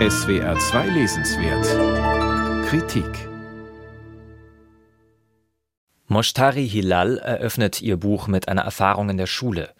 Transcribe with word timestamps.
SWR 0.00 0.58
2 0.58 0.88
Lesenswert 0.88 2.66
Kritik 2.68 3.28
Moshtari 6.08 6.68
Hilal 6.68 7.18
eröffnet 7.18 7.80
ihr 7.80 7.96
Buch 7.96 8.26
mit 8.26 8.48
einer 8.48 8.62
Erfahrung 8.62 9.10
in 9.10 9.18
der 9.18 9.28
Schule. 9.28 9.72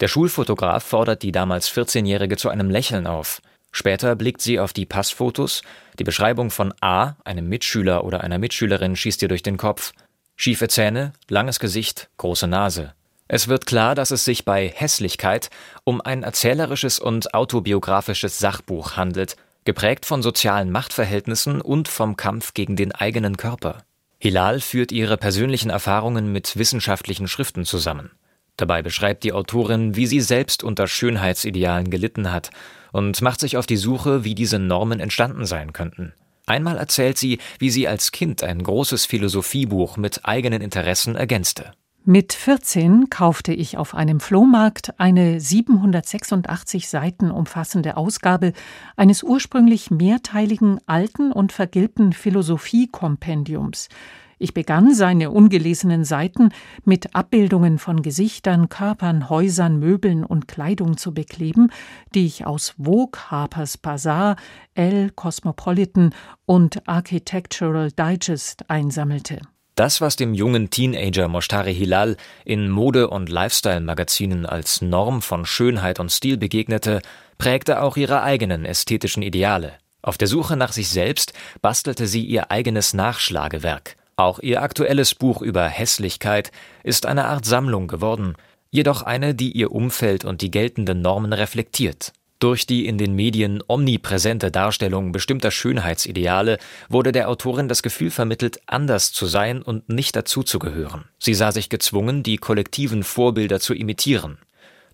Der 0.00 0.08
Schulfotograf 0.08 0.82
fordert 0.82 1.22
die 1.22 1.30
damals 1.30 1.70
14-Jährige 1.70 2.36
zu 2.36 2.48
einem 2.48 2.68
Lächeln 2.68 3.06
auf. 3.06 3.40
Später 3.70 4.16
blickt 4.16 4.40
sie 4.40 4.58
auf 4.58 4.72
die 4.72 4.86
Passfotos. 4.86 5.62
Die 6.00 6.04
Beschreibung 6.04 6.50
von 6.50 6.74
A, 6.80 7.14
einem 7.24 7.48
Mitschüler 7.48 8.02
oder 8.02 8.24
einer 8.24 8.38
Mitschülerin, 8.38 8.96
schießt 8.96 9.22
ihr 9.22 9.28
durch 9.28 9.44
den 9.44 9.56
Kopf. 9.56 9.92
Schiefe 10.34 10.66
Zähne, 10.66 11.12
langes 11.28 11.60
Gesicht, 11.60 12.10
große 12.16 12.48
Nase. 12.48 12.92
Es 13.28 13.46
wird 13.46 13.66
klar, 13.66 13.94
dass 13.94 14.10
es 14.10 14.24
sich 14.24 14.44
bei 14.44 14.66
Hässlichkeit 14.66 15.48
um 15.84 16.00
ein 16.00 16.24
erzählerisches 16.24 16.98
und 16.98 17.34
autobiografisches 17.34 18.40
Sachbuch 18.40 18.96
handelt, 18.96 19.36
geprägt 19.70 20.04
von 20.04 20.20
sozialen 20.20 20.72
Machtverhältnissen 20.72 21.60
und 21.60 21.86
vom 21.86 22.16
Kampf 22.16 22.54
gegen 22.54 22.74
den 22.74 22.90
eigenen 22.90 23.36
Körper. 23.36 23.84
Hilal 24.18 24.58
führt 24.58 24.90
ihre 24.90 25.16
persönlichen 25.16 25.70
Erfahrungen 25.70 26.32
mit 26.32 26.56
wissenschaftlichen 26.56 27.28
Schriften 27.28 27.64
zusammen. 27.64 28.10
Dabei 28.56 28.82
beschreibt 28.82 29.22
die 29.22 29.32
Autorin, 29.32 29.94
wie 29.94 30.08
sie 30.08 30.22
selbst 30.22 30.64
unter 30.64 30.88
Schönheitsidealen 30.88 31.88
gelitten 31.88 32.32
hat 32.32 32.50
und 32.90 33.22
macht 33.22 33.38
sich 33.38 33.56
auf 33.56 33.66
die 33.66 33.76
Suche, 33.76 34.24
wie 34.24 34.34
diese 34.34 34.58
Normen 34.58 34.98
entstanden 34.98 35.46
sein 35.46 35.72
könnten. 35.72 36.14
Einmal 36.46 36.76
erzählt 36.76 37.16
sie, 37.16 37.38
wie 37.60 37.70
sie 37.70 37.86
als 37.86 38.10
Kind 38.10 38.42
ein 38.42 38.64
großes 38.64 39.06
Philosophiebuch 39.06 39.96
mit 39.98 40.24
eigenen 40.24 40.62
Interessen 40.62 41.14
ergänzte. 41.14 41.74
Mit 42.06 42.32
14 42.32 43.10
kaufte 43.10 43.52
ich 43.52 43.76
auf 43.76 43.94
einem 43.94 44.20
Flohmarkt 44.20 44.98
eine 44.98 45.38
786 45.38 46.88
Seiten 46.88 47.30
umfassende 47.30 47.98
Ausgabe 47.98 48.54
eines 48.96 49.22
ursprünglich 49.22 49.90
mehrteiligen 49.90 50.80
alten 50.86 51.30
und 51.30 51.52
vergilbten 51.52 52.14
Philosophiekompendiums. 52.14 53.90
Ich 54.38 54.54
begann 54.54 54.94
seine 54.94 55.30
ungelesenen 55.30 56.04
Seiten 56.04 56.48
mit 56.86 57.14
Abbildungen 57.14 57.78
von 57.78 58.00
Gesichtern, 58.00 58.70
Körpern, 58.70 59.28
Häusern, 59.28 59.78
Möbeln 59.78 60.24
und 60.24 60.48
Kleidung 60.48 60.96
zu 60.96 61.12
bekleben, 61.12 61.70
die 62.14 62.24
ich 62.24 62.46
aus 62.46 62.76
Vogue, 62.82 63.20
Harper's 63.30 63.76
Bazaar, 63.76 64.36
Elle, 64.72 65.10
Cosmopolitan 65.10 66.14
und 66.46 66.88
Architectural 66.88 67.92
Digest 67.92 68.70
einsammelte. 68.70 69.42
Das, 69.80 70.02
was 70.02 70.14
dem 70.14 70.34
jungen 70.34 70.68
Teenager 70.68 71.26
Moshtari 71.26 71.74
Hilal 71.74 72.18
in 72.44 72.68
Mode- 72.68 73.08
und 73.08 73.30
Lifestyle-Magazinen 73.30 74.44
als 74.44 74.82
Norm 74.82 75.22
von 75.22 75.46
Schönheit 75.46 75.98
und 75.98 76.12
Stil 76.12 76.36
begegnete, 76.36 77.00
prägte 77.38 77.80
auch 77.80 77.96
ihre 77.96 78.22
eigenen 78.22 78.66
ästhetischen 78.66 79.22
Ideale. 79.22 79.72
Auf 80.02 80.18
der 80.18 80.28
Suche 80.28 80.54
nach 80.58 80.72
sich 80.72 80.90
selbst 80.90 81.32
bastelte 81.62 82.06
sie 82.06 82.22
ihr 82.22 82.50
eigenes 82.50 82.92
Nachschlagewerk. 82.92 83.96
Auch 84.16 84.40
ihr 84.40 84.60
aktuelles 84.60 85.14
Buch 85.14 85.40
über 85.40 85.66
Hässlichkeit 85.66 86.52
ist 86.84 87.06
eine 87.06 87.24
Art 87.24 87.46
Sammlung 87.46 87.88
geworden, 87.88 88.34
jedoch 88.70 89.00
eine, 89.00 89.34
die 89.34 89.50
ihr 89.50 89.72
Umfeld 89.72 90.26
und 90.26 90.42
die 90.42 90.50
geltenden 90.50 91.00
Normen 91.00 91.32
reflektiert. 91.32 92.12
Durch 92.40 92.64
die 92.64 92.86
in 92.86 92.96
den 92.96 93.14
Medien 93.14 93.62
omnipräsente 93.68 94.50
Darstellung 94.50 95.12
bestimmter 95.12 95.50
Schönheitsideale 95.50 96.56
wurde 96.88 97.12
der 97.12 97.28
Autorin 97.28 97.68
das 97.68 97.82
Gefühl 97.82 98.10
vermittelt, 98.10 98.60
anders 98.66 99.12
zu 99.12 99.26
sein 99.26 99.60
und 99.60 99.90
nicht 99.90 100.16
dazuzugehören. 100.16 101.04
Sie 101.18 101.34
sah 101.34 101.52
sich 101.52 101.68
gezwungen, 101.68 102.22
die 102.22 102.38
kollektiven 102.38 103.02
Vorbilder 103.02 103.60
zu 103.60 103.74
imitieren. 103.74 104.38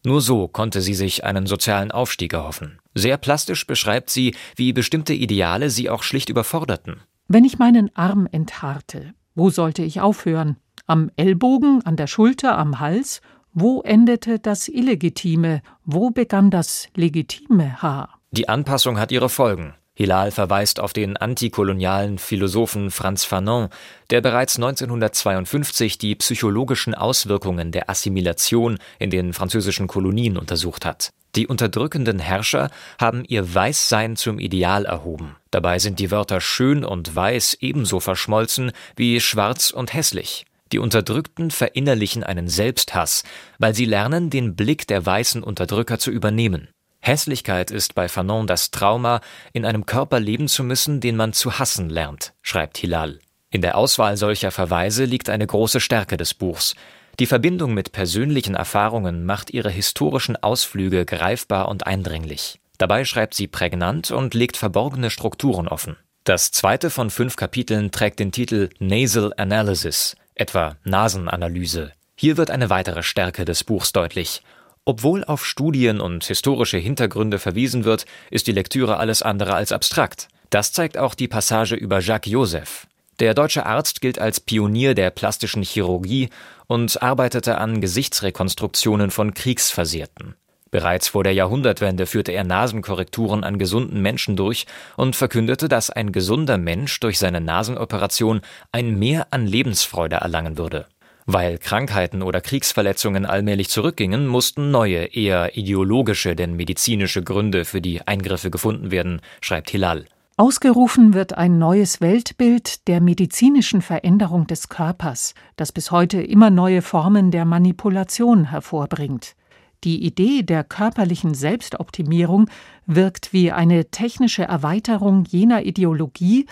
Nur 0.05 0.21
so 0.21 0.49
konnte 0.49 0.81
sie 0.81 0.95
sich 0.95 1.23
einen 1.23 1.47
sozialen 1.47 1.93
Aufstieg 1.93 2.33
erhoffen. 2.33 2.81
Sehr 2.95 3.17
plastisch 3.17 3.65
beschreibt 3.65 4.11
sie, 4.11 4.35
wie 4.57 4.73
bestimmte 4.73 5.15
Ideale 5.15 5.71
sie 5.71 5.89
auch 5.89 6.03
schlicht 6.03 6.29
überforderten. 6.29 7.01
Wenn 7.29 7.45
ich 7.45 7.59
meinen 7.59 7.95
Arm 7.95 8.29
enthaarte, 8.31 9.15
wo 9.37 9.51
sollte 9.51 9.83
ich 9.83 10.01
aufhören? 10.01 10.57
Am 10.87 11.11
Ellbogen, 11.17 11.83
an 11.85 11.97
der 11.97 12.07
Schulter, 12.09 12.59
am 12.59 12.81
Hals 12.81 13.21
wo 13.59 13.81
endete 13.81 14.39
das 14.39 14.69
Illegitime? 14.69 15.63
Wo 15.87 16.11
begann 16.11 16.51
das 16.51 16.89
legitime 16.95 17.81
Haar? 17.81 18.21
Die 18.31 18.51
Anpassung 18.51 18.99
hat 18.99 19.11
ihre 19.11 19.31
Folgen. 19.31 19.73
Hilal 19.95 20.31
verweist 20.31 20.79
auf 20.79 20.93
den 20.93 21.17
antikolonialen 21.17 22.19
Philosophen 22.19 22.91
Franz 22.91 23.25
Fanon, 23.25 23.71
der 24.11 24.21
bereits 24.21 24.57
1952 24.57 25.97
die 25.97 26.15
psychologischen 26.17 26.95
Auswirkungen 26.95 27.73
der 27.73 27.89
Assimilation 27.89 28.77
in 28.99 29.09
den 29.09 29.33
französischen 29.33 29.87
Kolonien 29.87 30.37
untersucht 30.37 30.85
hat. 30.85 31.09
Die 31.35 31.47
unterdrückenden 31.47 32.19
Herrscher 32.19 32.69
haben 33.01 33.25
ihr 33.27 33.55
Weißsein 33.55 34.17
zum 34.17 34.39
Ideal 34.39 34.85
erhoben. 34.85 35.37
Dabei 35.51 35.79
sind 35.79 35.99
die 35.99 36.11
Wörter 36.11 36.43
schön 36.43 36.85
und 36.85 37.17
weiß 37.17 37.57
ebenso 37.61 38.01
verschmolzen 38.01 38.73
wie 38.97 39.19
schwarz 39.19 39.71
und 39.71 39.95
hässlich. 39.95 40.45
Die 40.73 40.79
Unterdrückten 40.79 41.51
verinnerlichen 41.51 42.25
einen 42.25 42.49
Selbsthass, 42.49 43.23
weil 43.59 43.75
sie 43.75 43.85
lernen, 43.85 44.31
den 44.31 44.57
Blick 44.57 44.87
der 44.87 45.05
weißen 45.05 45.43
Unterdrücker 45.43 45.99
zu 45.99 46.11
übernehmen. 46.11 46.69
Hässlichkeit 47.01 47.71
ist 47.71 47.95
bei 47.95 48.09
Fanon 48.09 48.49
das 48.49 48.73
Trauma, 48.73 49.21
in 49.53 49.65
einem 49.65 49.87
Körper 49.87 50.19
leben 50.19 50.49
zu 50.49 50.65
müssen, 50.65 51.01
den 51.01 51.17
man 51.17 51.33
zu 51.33 51.59
hassen 51.59 51.89
lernt, 51.89 52.33
schreibt 52.43 52.79
Hilal. 52.79 53.21
In 53.51 53.63
der 53.63 53.77
Auswahl 53.77 54.17
solcher 54.17 54.51
Verweise 54.51 55.05
liegt 55.05 55.31
eine 55.31 55.47
große 55.47 55.79
Stärke 55.79 56.17
des 56.17 56.35
Buchs. 56.35 56.75
Die 57.21 57.27
Verbindung 57.27 57.75
mit 57.75 57.93
persönlichen 57.93 58.57
Erfahrungen 58.57 59.25
macht 59.25 59.51
ihre 59.51 59.71
historischen 59.71 60.37
Ausflüge 60.37 61.07
greifbar 61.07 61.69
und 61.69 61.87
eindringlich. 61.87 62.59
Dabei 62.77 63.05
schreibt 63.05 63.35
sie 63.35 63.47
prägnant 63.47 64.11
und 64.11 64.35
legt 64.35 64.57
verborgene 64.57 65.11
Strukturen 65.11 65.69
offen. 65.69 65.97
Das 66.25 66.51
zweite 66.51 66.91
von 66.91 67.09
fünf 67.09 67.37
Kapiteln 67.37 67.93
trägt 67.93 68.19
den 68.19 68.33
Titel 68.33 68.69
Nasal 68.81 69.33
Analysis, 69.37 70.17
etwa 70.37 70.77
Nasenanalyse. 70.85 71.93
Hier 72.15 72.37
wird 72.37 72.51
eine 72.51 72.71
weitere 72.71 73.03
Stärke 73.03 73.45
des 73.45 73.65
Buchs 73.65 73.93
deutlich. 73.93 74.43
Obwohl 74.85 75.25
auf 75.25 75.45
Studien 75.45 76.01
und 76.01 76.25
historische 76.25 76.79
Hintergründe 76.79 77.41
verwiesen 77.41 77.85
wird, 77.85 78.07
ist 78.31 78.47
die 78.47 78.53
Lektüre 78.53 78.99
alles 78.99 79.21
andere 79.21 79.55
als 79.55 79.73
abstrakt. 79.73 80.29
Das 80.51 80.73
zeigt 80.73 80.97
auch 80.97 81.15
die 81.15 81.27
Passage 81.27 81.75
über 81.75 81.99
Jacques 82.01 82.31
Joseph. 82.31 82.87
Der 83.19 83.35
deutsche 83.35 83.67
Arzt 83.67 84.01
gilt 84.01 84.19
als 84.19 84.41
Pionier 84.41 84.95
der 84.95 85.11
plastischen 85.11 85.63
Chirurgie 85.63 86.29
und 86.67 87.03
arbeitete 87.03 87.59
an 87.59 87.81
Gesichtsrekonstruktionen 87.81 89.11
von 89.11 89.35
Kriegsversehrten. 89.35 90.37
Bereits 90.77 91.09
vor 91.09 91.25
der 91.25 91.33
Jahrhundertwende 91.33 92.05
führte 92.05 92.33
er 92.33 92.45
Nasenkorrekturen 92.45 93.45
an 93.45 93.59
gesunden 93.59 94.03
Menschen 94.03 94.37
durch 94.37 94.67
und 94.99 95.17
verkündete, 95.17 95.69
dass 95.69 95.89
ein 95.89 96.13
gesunder 96.13 96.59
Mensch 96.59 97.01
durch 97.01 97.19
seine 97.19 97.41
Nasenoperation 97.41 98.43
ein 98.73 98.99
Mehr 98.99 99.29
an 99.31 99.47
Lebensfreude 99.47 100.17
erlangen 100.17 100.59
würde. 100.59 100.85
Weil 101.25 101.57
Krankheiten 101.57 102.21
oder 102.21 102.43
Kriegsverletzungen 102.43 103.25
allmählich 103.25 103.71
zurückgingen, 103.71 104.27
mussten 104.27 104.71
neue, 104.71 105.15
eher 105.15 105.57
ideologische 105.57 106.37
denn 106.37 106.57
medizinische 106.57 107.23
Gründe 107.23 107.65
für 107.65 107.81
die 107.81 108.07
Eingriffe 108.07 108.51
gefunden 108.51 108.91
werden, 108.91 109.23
schreibt 109.41 109.71
Hilal. 109.71 110.05
Ausgerufen 110.37 111.15
wird 111.15 111.39
ein 111.39 111.59
neues 111.59 112.03
Weltbild 112.03 112.87
der 112.87 113.01
medizinischen 113.01 113.81
Veränderung 113.81 114.47
des 114.47 114.69
Körpers, 114.69 115.33
das 115.57 115.73
bis 115.73 115.91
heute 115.91 116.21
immer 116.21 116.51
neue 116.51 116.83
Formen 116.83 117.31
der 117.31 117.47
Manipulation 117.47 118.51
hervorbringt. 118.51 119.37
Die 119.85 120.05
Idee 120.05 120.43
der 120.43 120.65
körperlichen 120.65 121.35
Selbstoptimierung 121.35 122.49
wirkt 122.87 123.33
wie 123.33 123.53
eine 123.53 123.91
technische 123.91 124.45
Erweiterung 124.45 125.25
jener 125.25 125.65
Ideologie, 125.65 126.47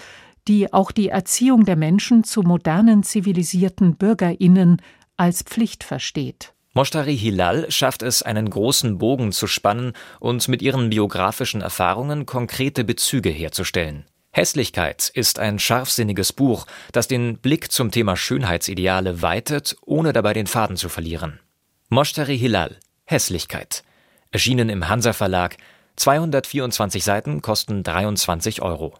die 0.46 0.72
auch 0.72 0.90
die 0.92 1.08
Erziehung 1.08 1.64
der 1.64 1.76
Menschen 1.76 2.24
zu 2.24 2.42
modernen 2.42 3.02
zivilisierten 3.02 3.96
Bürgerinnen 3.96 4.80
als 5.16 5.42
Pflicht 5.42 5.84
versteht. 5.84 6.54
Moshtari 6.74 7.16
Hilal 7.16 7.70
schafft 7.70 8.02
es, 8.02 8.22
einen 8.22 8.50
großen 8.50 8.98
Bogen 8.98 9.30
zu 9.30 9.46
spannen 9.46 9.92
und 10.18 10.48
mit 10.48 10.60
ihren 10.60 10.90
biografischen 10.90 11.60
Erfahrungen 11.60 12.26
konkrete 12.26 12.82
Bezüge 12.82 13.30
herzustellen. 13.30 14.04
Hässlichkeit 14.32 15.08
ist 15.14 15.38
ein 15.38 15.60
scharfsinniges 15.60 16.32
Buch, 16.32 16.66
das 16.90 17.06
den 17.06 17.38
Blick 17.38 17.70
zum 17.70 17.92
Thema 17.92 18.16
Schönheitsideale 18.16 19.22
weitet, 19.22 19.76
ohne 19.86 20.12
dabei 20.12 20.32
den 20.32 20.48
Faden 20.48 20.76
zu 20.76 20.88
verlieren. 20.88 21.38
Moshtari 21.88 22.36
Hilal 22.36 22.76
Hässlichkeit. 23.04 23.84
Erschienen 24.30 24.68
im 24.68 24.88
Hansa 24.88 25.12
Verlag. 25.12 25.56
224 25.96 27.04
Seiten 27.04 27.42
kosten 27.42 27.82
23 27.82 28.62
Euro. 28.62 28.94